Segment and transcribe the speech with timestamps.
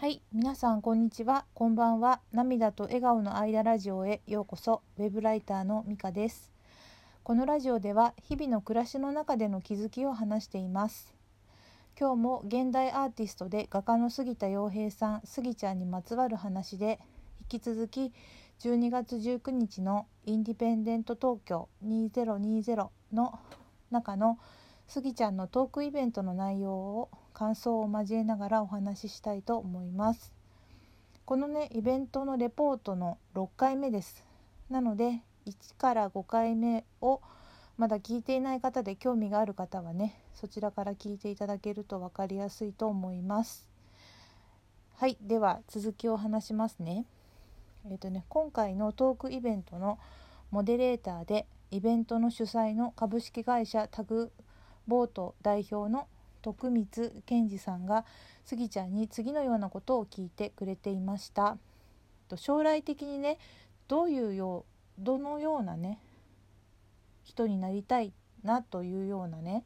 [0.00, 1.44] はい、皆さんこんにちは。
[1.54, 2.20] こんばんは。
[2.30, 4.80] 涙と笑顔の間ラジオへようこそ。
[4.96, 6.52] ウェブライターのみかです。
[7.24, 11.12] このラジオでは日々の暮らしの中での気づきを話しています。
[11.98, 17.00] 今日も現代アーティストで画家の杉田洋平さん、杉ちゃんにまつわる話で
[17.50, 18.12] 引き続き
[18.60, 23.36] 12月19日のインディペンデント東京2020の
[23.90, 24.38] 中の
[24.86, 30.32] 杉ちゃんのトークイベントの内容を感想を交えながらお話ししたいと思います。
[31.24, 34.24] このねイベントのレポートの6回目です。
[34.68, 37.20] なので1から5回目を
[37.76, 43.68] まだ聞いていない方で興味がある方はねそちらから聞いていただけると分かりやすいと思います。
[44.96, 47.04] はいでは続きを話しますね。
[47.88, 50.00] えっ、とね今回のトークイベントの
[50.50, 54.32] モデレーターでイベントの主催の株式会社タグ
[54.88, 56.08] ボート代表の
[56.42, 58.04] 徳光健二さんが
[58.44, 61.58] スギちゃんに次のようなことを聞いてくれていました。
[62.36, 63.38] 将来的にね
[63.88, 64.64] どういうよ
[65.00, 65.98] うどのようなね
[67.24, 69.64] 人になりたいなというようなね、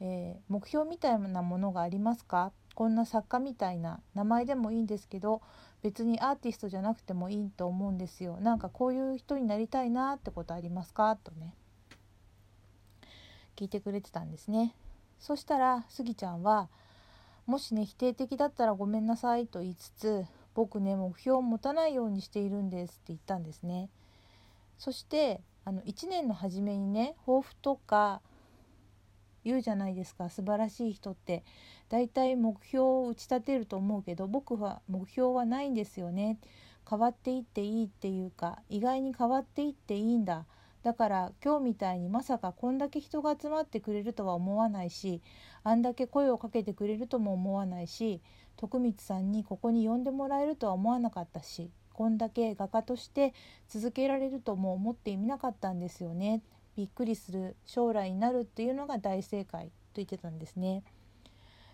[0.00, 2.52] えー、目標みたいなものがありますか？
[2.74, 5.42] こんな作家みたいな名前でもいいんですけど
[5.82, 8.38] 別にアーティストじゃなくてもいいと思うんですよ。
[8.40, 11.16] なんかこういう人になりたいなってことありますか？
[11.16, 11.54] とね
[13.56, 14.74] 聞いてくれてたんですね。
[15.20, 16.68] そしたらスギちゃんは
[17.46, 23.90] 「もしね否定的だったらごめんなさい」と言いつつ「僕ね目標を持たないようにしているんです」って言ったんですね。
[24.78, 28.22] そしてあの1年の初めにね抱負とか
[29.44, 31.44] 言うじゃないですか素晴らしい人って。
[31.90, 36.38] だいたい目標を打ち立てると思うけど僕は目標はないんですよね。
[36.88, 40.46] 変わっていっていいっていうか意外に変わっていっていいんだ。
[40.82, 45.20] だから今日みたいにまさかこんだけ人が集まってくれるとは思わないし
[45.62, 48.22] あんだけ声をかけてくれるとも思わないし
[48.56, 53.34] 徳光さんにここに呼んでもらえるとは思わなかったしこんだけ画家として
[53.68, 56.42] 続けられるとも思ってみなかったんですよね
[56.76, 60.82] びっくりする将来になるっていうのが大正解と言ってたんですね。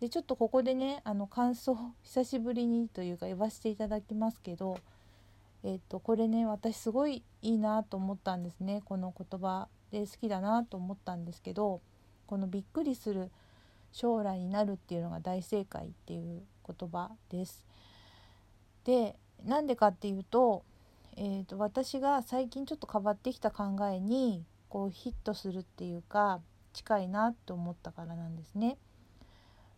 [0.00, 4.78] でちょっとここでねあの感想久しぶりにというか言わせていただきますけど
[5.64, 11.80] えー、とこれね私すごいいいなと思ったんですねこの言葉で好きだなと思ったんですけど
[12.26, 13.30] このびっくりする
[13.92, 17.64] 将来になるっていうのが大正解っていう言葉です。
[18.84, 20.64] でなんでかっていうと,、
[21.16, 26.40] えーと、私が最近ちょっと変わってきた考えにこうヒットするっていうか
[26.72, 28.78] 近いなって思ったからなんですね。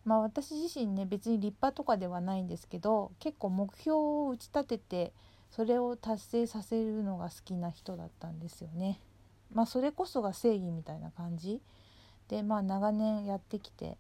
[0.05, 5.13] まあ私自身ね別に立派とかではないんですけど結構目標を打ち立てて
[5.51, 9.01] それを達成させるのが好きな人だったんですよね。
[9.53, 11.61] まあそれこそが正義みたいな感じ
[12.29, 13.99] でまあ長年やってきて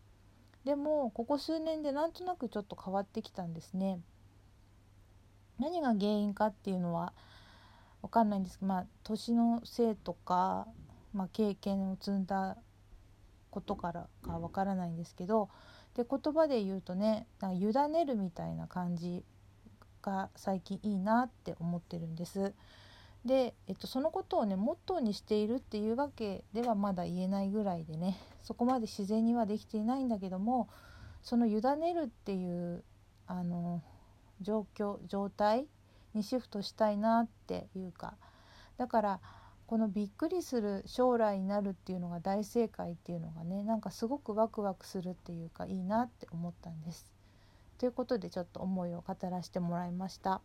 [0.65, 4.00] でもここ数年でなんとなくちょっと変わってきたんですね。
[5.59, 7.12] 何が原因かっていうのは
[8.03, 10.67] 分かんないんですけどまあ年のせいとか、
[11.12, 12.56] まあ、経験を積んだ
[13.50, 15.50] ことからか分からないんですけど
[15.94, 19.25] で言葉で言うとねなんか委ねるみたいな感じ
[20.03, 22.55] が最近いいなって思ってるんです。
[23.25, 30.69] で、えっと、そのことをねモットーにしているっていうわけではまだ言えないぐらいでねそこまで自然にはできていないんだけども
[31.22, 32.83] その委ねるっていう
[33.27, 33.83] あの
[34.41, 35.66] 状況状態
[36.15, 38.15] にシフトしたいなっていうか
[38.78, 39.21] だから
[39.67, 47.19] このびっくりする将来になるっていうのが大正解っていうのがねなんかすごくワクワクするっていうかいいなって思ったんです。
[47.81, 50.43] ということでちょっと思いを語らせてもらいました。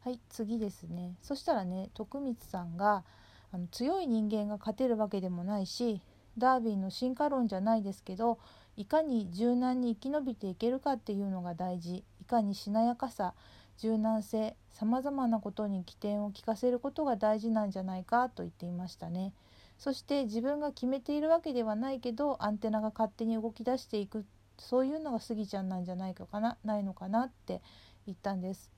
[0.00, 1.14] はい次ですね。
[1.22, 3.04] そしたらね徳光さんが
[3.50, 6.02] あの強い人間が勝てるわけでもないし
[6.36, 8.38] ダービーの進化論じゃないですけど
[8.76, 12.04] いかに柔軟に生き延びていけるかっていうのが大事。
[12.20, 13.32] いかにしなやかさ
[13.78, 19.32] 柔軟性さまざまなことに起点を利かせることが大事なんじゃないかと言っていましたね。
[19.78, 24.26] そして自分が決めているわけではないけどアンテナが勝手に動き出していく
[24.58, 27.62] そういうのがスギちゃんなんじゃないかなないのかなって
[28.06, 28.70] 言ったんです。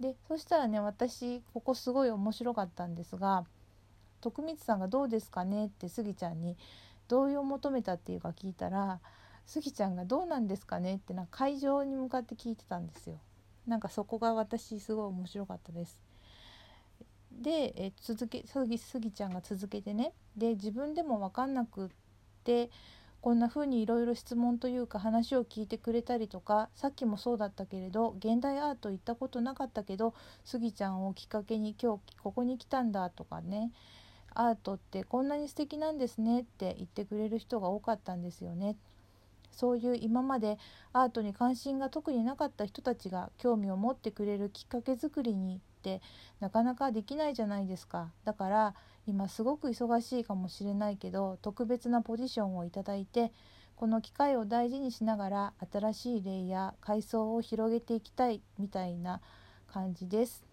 [0.00, 3.46] でそしたらね私ここすごい面白かったんですが
[4.20, 6.56] 徳光さんが「どうですかね?」ってスギちゃんに
[7.08, 9.00] 同意を求めたっていうか聞いたら
[9.46, 13.18] スギちゃんが「どうなんですかね?」ってな会場に向かって聞いてたんですよ。
[13.66, 16.00] なんかそこが私すごい面白かったです。
[17.32, 21.90] で、え続けスギスギちゃんが続けてねで自分でも分かんなくっ
[22.44, 22.70] て
[23.26, 30.14] こんな風にいろいろ質問というか話を聞いてくれたりとかさっきもそうだったけれど現代アート行ったことなかったけど
[30.44, 33.72] スギちゃんをきっかけに今日ここに来たんだとかね
[34.32, 38.76] アートってこんなに素敵なんですねって言ってくれる人が多かったんですよね。
[39.50, 40.56] そういう今まで
[40.92, 46.00] アートに関心が特になかった人たちが興味を持ってくれるきっかけ作りにって
[46.38, 48.74] なかなかできないじゃないですかだから
[49.06, 53.32] 今すごく忙しいかもしれないけど特別なポジションをいただいて
[53.76, 59.20] この機会を大事にしながら新しい例や階層を広げていきたいみたいな
[59.70, 60.44] 感じです。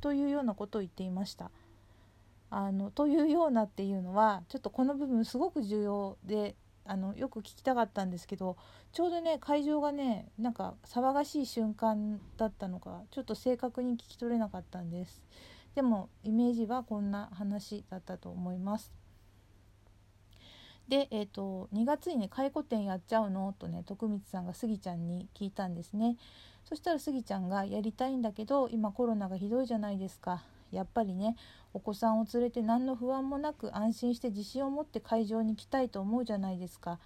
[0.00, 1.50] というようなことを言っていました。
[2.50, 6.54] あのというようなっていうのはちょっとこの部分すごく重要で
[6.84, 8.56] あのよく聞きたかったんですけど
[8.92, 15.22] ちょうどね会場がねなんか騒がしい瞬間だったのかちょっと正確に聞き取れなかったんです
[15.74, 18.92] でもイメージはこんな話だったと思います。
[20.88, 23.54] で、えーと、2月にね回顧展やっちゃうの？
[23.58, 26.16] とね徳光さんがスギちゃんに聞いたんですね。
[26.64, 30.42] そしたらスギちゃんがやりたいんだけど今コロナがひどいじゃないですか。
[30.70, 31.36] やっぱりね
[31.72, 36.98] お子さんを連れて何の不安もなく安心して自信を持って会場に来たいと思うじゃないですか。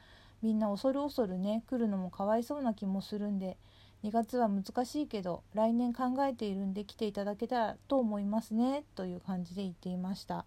[0.42, 3.56] みんな恐る恐るね来るのもかわいそうな気もするんで
[4.06, 10.44] 2月は難しいけど来年考えているんで来ていただけたらと思いますねという感じで言っていました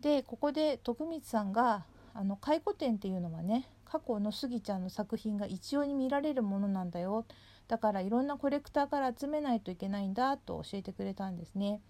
[0.00, 1.84] でここで徳光さんが
[2.14, 7.26] あの回顧展っていうのはね過去のスギちゃんの作品が一様に見られるものなんだよ
[7.68, 11.80] だからいろんなコレクターから集めないといけないんだと教えてくれたんですね。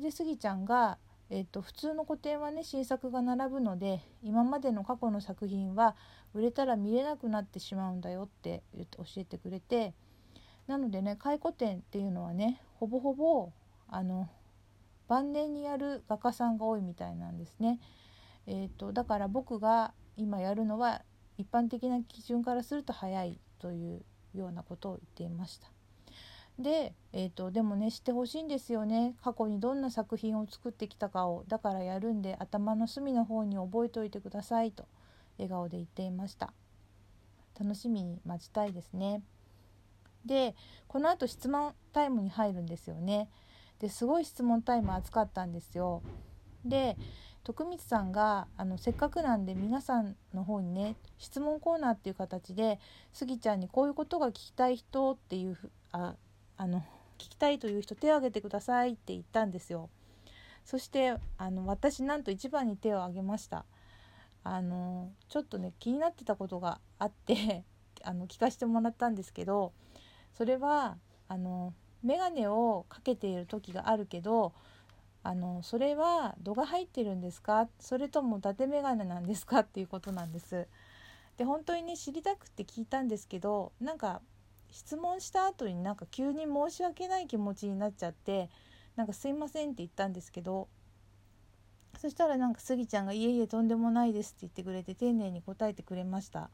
[0.00, 0.96] でスギちゃんが、
[1.34, 5.96] えーと、普通の個展はね新作が並ぶので今までの過去の作品は
[6.34, 9.94] 売れたら見れなくなってしまうんだよって言って教えてくれて
[10.66, 13.50] なのでね回顧展っていうのはねほぼほぼ
[13.88, 14.28] あの
[15.08, 17.80] 晩年にやる画家さんが多いみたいなんですね。
[18.46, 21.00] えーとだから僕が今やるのは
[21.38, 24.02] 一般的な基準からすると早いという
[24.34, 25.68] ようなことを言っていました。
[26.58, 29.14] で,、えーと、でもね知ってほしいんですよね。
[29.22, 31.44] 過去にどんな作品を作ってきたかを。
[31.48, 34.86] だからやるんで頭の隅の方に覚えておいてくださいと。
[35.38, 36.52] 笑顔で言っていました。
[37.58, 39.22] 楽しみに待ちたいですね。
[40.24, 40.54] で
[40.88, 43.28] このあと質問タイムに入るんですよね。
[43.80, 46.02] ですごい質問タイム熱かったんですよ。
[46.64, 46.96] で
[47.44, 52.78] 徳光さんがあのせっかくなんで皆さんの方にね質問コーナーっていう形で
[53.12, 55.58] スギちゃんにこういうことが聞きたい人っていう
[55.90, 56.14] あ
[56.62, 56.78] あの
[57.18, 59.90] 聞きたいという人手を挙げてくださいって言ったんですよ。
[60.64, 63.64] そしてあの私なんと一番に手を挙げました。
[64.44, 67.64] あのちょっとね気になってたことがあって
[68.04, 69.72] あの聞かせてもらったんですけど
[70.32, 71.74] それはあの
[72.04, 74.52] 眼鏡をかけている時があるけど
[75.24, 77.68] あのそれは度が入ってるんですか？
[77.80, 79.60] それとも伊達眼鏡なんですか？
[79.60, 80.68] っていうことなんです。
[81.38, 84.22] で本当にね知りたくて聞いたんですけどなんか
[84.72, 88.50] 質問した後になんか急に申し訳ない気持ちになっちゃって
[88.96, 90.68] なんかすいませんって言ったんですけど
[91.98, 96.50] そしたらなんかスギちゃんが「いえいえとんでもないです」って言ってくれて丁寧に答えてくれました。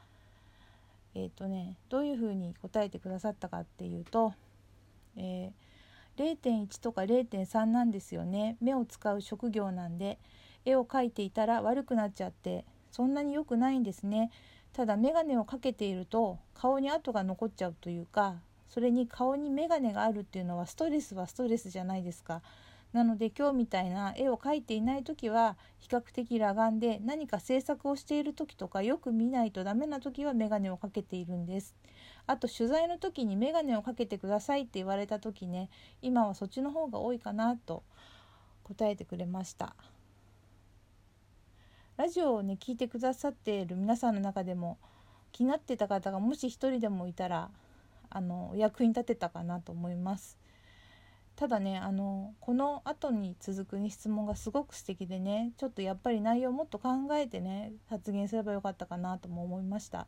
[1.15, 4.35] えっ、ー、とねどういうふうに答えてくださったかっていうと、
[5.17, 5.69] えー
[6.19, 10.19] 0.1とか0.3なんですよね目を使う職業なんで
[10.65, 14.31] 絵を描いていたら悪くなっちゃってそんなに良くないんですね
[14.73, 18.37] ただ眼鏡をかけていると顔に跡が残っちゃうというか
[18.69, 22.43] それに顔に眼鏡があるっていうのはストレスはストレスじゃないですか。
[22.93, 31.75] なので今日みたいな絵を描いていない時は比較的裸眼で何か制作をしている時とかよく見ないとダメな時は眼鏡をかけているんです。
[32.27, 35.71] あと取材の時に眼鏡をかけてくださいって言われた時ね
[36.03, 37.83] 今はそっちの方が多いかなと
[38.65, 39.75] 答えてくれました。
[41.99, 44.79] ラジオをね聞いてくださっている皆さんの中でも
[45.33, 47.51] 気になってた方がもし一人でもいたら
[48.09, 50.39] あのお役に立てたかなと思います
[51.35, 60.07] ただねあのこの後に続く、ね、質問がすごく素敵でねちょっとやっぱり内容をもっと考えてね発言すればよかったかなとも思いました。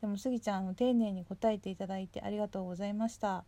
[0.00, 3.44] でもスギちゃん丁寧に答えていただいてありがとうございました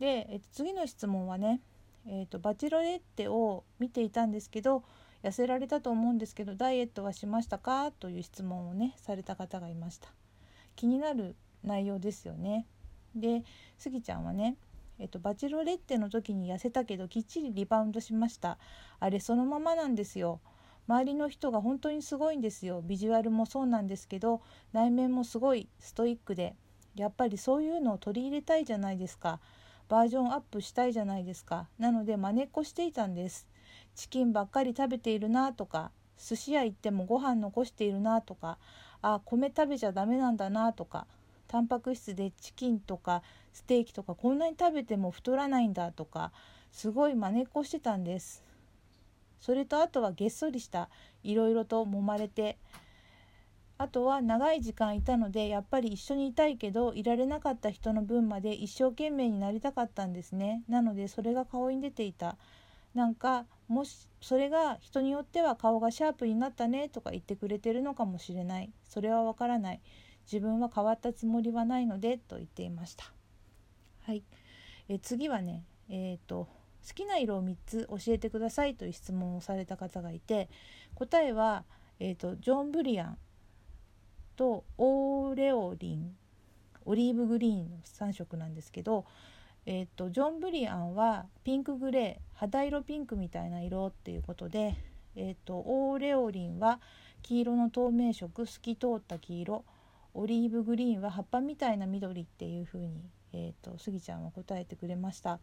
[0.00, 1.60] で、えっと、次の質問はね、
[2.06, 4.82] えっと、バチロレッテを見ていたんですけど
[5.22, 7.92] 痩せられたと思うんですけどダイエットはしましたか？
[7.92, 10.08] という質問をねされた方がいました。
[10.76, 12.66] 気になる内容ですよね。
[13.14, 13.44] で
[13.78, 14.56] スギちゃんはね
[14.98, 18.58] えっと、バチロレッテの時に痩せたけどきっちりリバウンドしました。
[19.00, 20.40] あれそのままなんですよ。
[20.86, 22.82] 周りの人が本当にすごいんですよ。
[22.84, 26.54] ビジュアルもそうなんですけど内面もすごいストイックで。
[26.94, 29.40] やっぱりそういうのを取り入れたいじゃないですか。
[29.88, 31.66] バージョンアップしたいじゃないですか。
[31.78, 33.46] なので真似っこしていたんです。
[33.94, 38.58] チキンばっかり食べているなとか寿司屋行ってもご飯残しているなとか
[39.02, 41.06] あ米食べちゃダメなんだなとか
[41.48, 43.22] タンパク質でチキンとか
[43.52, 46.32] ステーキとかこんなに食べても太らないんだとか
[46.70, 48.42] すごい真似っこしてたんです。
[49.40, 50.88] それとあとはげっそりした
[51.24, 52.56] いろいろと揉まれて
[53.76, 60.62] あとは長い時間いたのでやっぱり一緒にいたいけどいられなかった人の分まで一生懸命になりたかったんですね。
[60.68, 62.36] なのでそれが顔に出ていた。
[62.94, 68.70] なんかもしそれが人によっては顔がシャープになったねとか言ってくれてるのかもしれない。
[68.84, 69.80] それはわからない。
[70.30, 73.10] 自分は変わったつもりはないのでと言っていました。
[74.02, 74.22] はい。
[74.90, 76.48] え次はねえっ、ー、と
[76.86, 80.50] 好きな色を3つ教えてくださいという質問をされた方がいて
[80.94, 81.64] 答えは、
[81.98, 83.18] えーと、ジョン・ブリアン
[84.36, 86.14] とオーレオリン
[86.84, 89.06] オリーブグリーンの3色なんですけど、
[89.64, 94.74] えーと、ジョン・ブリアンはピンクグレー肌色ピンクみたいな色っていうことで、
[95.14, 96.80] えーと、オーレオリンは
[97.22, 99.64] 黄色の透明色透き通った黄色
[100.14, 105.38] オリーブグリーンは葉っぱみたいな緑っていう風に、えー、とスギちゃんは答えてくれました。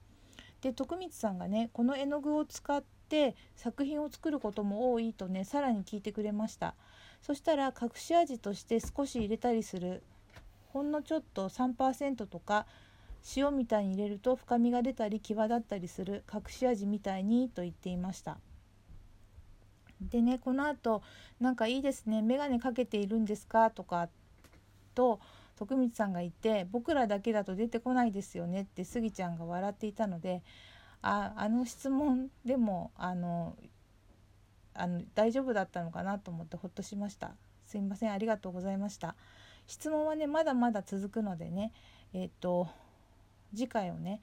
[0.61, 6.75] で徳光さんがねこの絵の具を使って作品を作ることも多いとねさらに聞いてくれました
[7.21, 10.03] そしたら隠し味として少し入れたりする
[10.67, 12.65] ほんのちょっと3%とか
[13.35, 18.37] 塩みたいに入れると深みが出たり際立ったりする隠し味みたいにと言っていました
[20.01, 21.01] でねこのあと
[21.39, 24.09] 「なんかいいですね眼鏡かけているんですか?」とか
[24.95, 25.19] と
[25.57, 30.41] 徳光さんがいて僕らだけだと出てこないですよねってスギちゃんが笑っていたので
[31.01, 33.57] ああの質問でもあの
[34.73, 37.35] あの大丈夫だったのかなと思ってほっとしました
[37.65, 39.15] すいませんありがとうございました
[39.67, 41.73] 質問はねまだまだ続くのでね
[42.13, 42.69] えっ、と
[43.55, 44.21] 次回をね、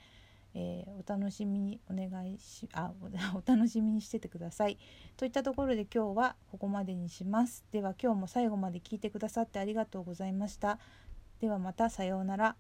[0.55, 2.93] えー、お楽しみにお願いしあ
[3.35, 4.79] お楽しみにしててください。
[5.17, 7.65] といったところで今日はここまでにします。
[7.73, 10.79] では今日も最後まで聞いてくださってありがとうございました。
[11.41, 12.57] ではまたさようなら。